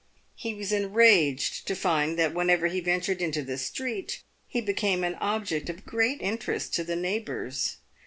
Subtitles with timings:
[0.33, 5.13] He was enraged to find that, whenever he ventured into the street, he became an
[5.21, 7.77] object of great interest to the neighbours.